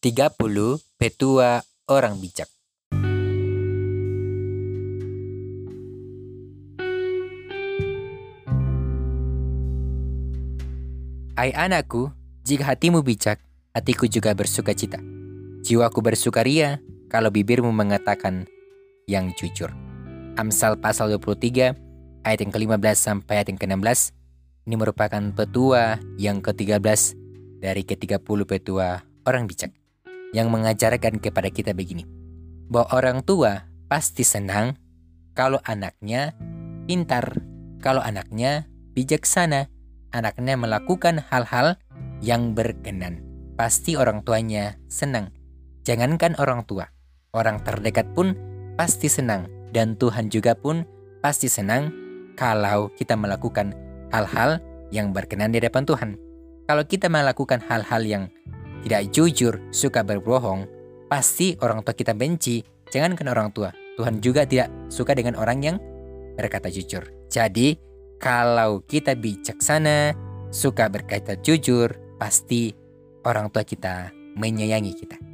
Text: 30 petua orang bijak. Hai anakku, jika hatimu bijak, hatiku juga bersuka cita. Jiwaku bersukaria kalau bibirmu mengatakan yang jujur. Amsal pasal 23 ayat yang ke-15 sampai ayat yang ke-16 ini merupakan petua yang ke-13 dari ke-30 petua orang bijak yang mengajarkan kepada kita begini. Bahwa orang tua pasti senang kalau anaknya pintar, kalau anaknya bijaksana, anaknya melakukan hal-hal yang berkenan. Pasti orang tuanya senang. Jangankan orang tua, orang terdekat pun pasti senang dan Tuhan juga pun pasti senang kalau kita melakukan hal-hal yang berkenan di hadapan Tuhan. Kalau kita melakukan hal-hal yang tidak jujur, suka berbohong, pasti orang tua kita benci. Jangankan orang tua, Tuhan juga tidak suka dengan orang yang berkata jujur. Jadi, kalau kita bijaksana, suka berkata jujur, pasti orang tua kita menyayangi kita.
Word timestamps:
30 0.00 0.32
petua 0.96 1.60
orang 1.84 2.16
bijak. 2.16 2.48
Hai 11.36 11.52
anakku, 11.52 12.08
jika 12.48 12.72
hatimu 12.72 13.04
bijak, 13.04 13.44
hatiku 13.76 14.08
juga 14.08 14.32
bersuka 14.32 14.72
cita. 14.72 14.96
Jiwaku 15.68 16.00
bersukaria 16.00 16.80
kalau 17.12 17.28
bibirmu 17.28 17.68
mengatakan 17.68 18.48
yang 19.04 19.36
jujur. 19.36 19.68
Amsal 20.40 20.80
pasal 20.80 21.12
23 21.12 21.76
ayat 22.24 22.40
yang 22.40 22.48
ke-15 22.48 22.96
sampai 22.96 23.44
ayat 23.44 23.52
yang 23.52 23.60
ke-16 23.60 24.16
ini 24.64 24.80
merupakan 24.80 25.20
petua 25.36 26.00
yang 26.16 26.40
ke-13 26.40 26.80
dari 27.60 27.84
ke-30 27.84 28.48
petua 28.48 29.04
orang 29.28 29.44
bijak 29.44 29.79
yang 30.30 30.50
mengajarkan 30.50 31.18
kepada 31.18 31.50
kita 31.50 31.74
begini. 31.74 32.06
Bahwa 32.70 32.90
orang 32.94 33.18
tua 33.26 33.66
pasti 33.90 34.22
senang 34.22 34.78
kalau 35.34 35.58
anaknya 35.66 36.34
pintar, 36.86 37.38
kalau 37.82 38.02
anaknya 38.02 38.70
bijaksana, 38.94 39.70
anaknya 40.14 40.54
melakukan 40.58 41.22
hal-hal 41.30 41.78
yang 42.22 42.54
berkenan. 42.54 43.22
Pasti 43.54 43.94
orang 43.98 44.22
tuanya 44.24 44.78
senang. 44.88 45.34
Jangankan 45.84 46.36
orang 46.38 46.64
tua, 46.64 46.88
orang 47.34 47.60
terdekat 47.64 48.06
pun 48.12 48.36
pasti 48.78 49.10
senang 49.10 49.48
dan 49.74 49.96
Tuhan 49.98 50.30
juga 50.30 50.54
pun 50.54 50.86
pasti 51.20 51.46
senang 51.50 51.92
kalau 52.38 52.88
kita 52.96 53.16
melakukan 53.18 53.76
hal-hal 54.10 54.58
yang 54.90 55.14
berkenan 55.14 55.54
di 55.54 55.62
hadapan 55.62 55.84
Tuhan. 55.86 56.10
Kalau 56.66 56.84
kita 56.86 57.10
melakukan 57.10 57.62
hal-hal 57.66 58.02
yang 58.06 58.24
tidak 58.84 59.12
jujur, 59.12 59.54
suka 59.70 60.00
berbohong, 60.04 60.66
pasti 61.06 61.56
orang 61.60 61.84
tua 61.84 61.94
kita 61.94 62.16
benci. 62.16 62.62
Jangankan 62.90 63.30
orang 63.30 63.48
tua, 63.54 63.70
Tuhan 64.00 64.18
juga 64.18 64.42
tidak 64.48 64.72
suka 64.90 65.14
dengan 65.14 65.38
orang 65.38 65.58
yang 65.62 65.76
berkata 66.34 66.66
jujur. 66.72 67.06
Jadi, 67.30 67.78
kalau 68.18 68.82
kita 68.84 69.14
bijaksana, 69.14 70.12
suka 70.50 70.90
berkata 70.90 71.38
jujur, 71.38 71.94
pasti 72.18 72.74
orang 73.22 73.48
tua 73.54 73.62
kita 73.62 74.10
menyayangi 74.34 74.92
kita. 74.96 75.29